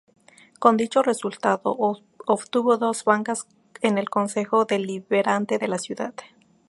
Con 0.57 0.77
dicho 0.77 1.03
resultado, 1.03 1.77
obtuvo 2.25 2.77
dos 2.77 3.03
bancas 3.05 3.45
en 3.83 3.99
el 3.99 4.09
Concejo 4.09 4.65
Deliberante 4.65 5.59
de 5.59 5.67
la 5.67 5.77
ciudad. 5.77 6.15